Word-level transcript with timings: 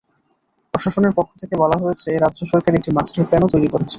প্রশাসনের 0.73 1.13
পক্ষ 1.17 1.31
থেকে 1.41 1.55
বলা 1.55 1.77
হয়েছে, 1.83 2.09
রাজ্য 2.17 2.41
সরকার 2.51 2.73
একটি 2.75 2.89
মাস্টার 2.91 3.27
প্ল্যানও 3.27 3.53
তৈরি 3.53 3.67
করছে। 3.67 3.89